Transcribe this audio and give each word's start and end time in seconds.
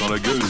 Karagöz. 0.00 0.42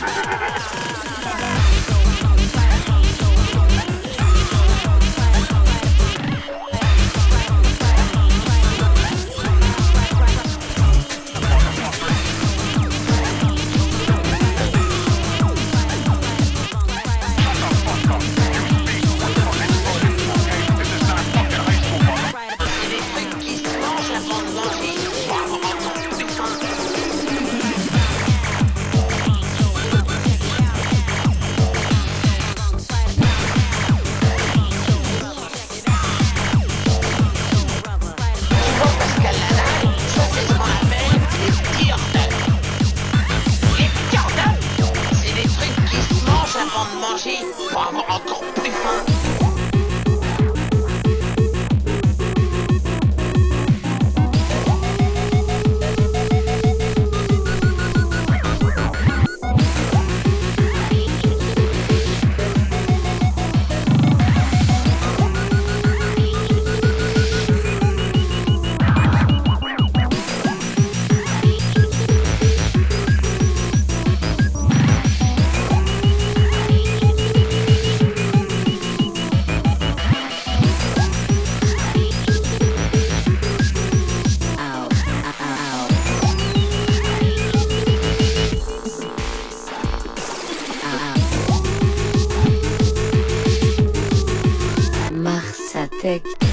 Project. 96.06 96.45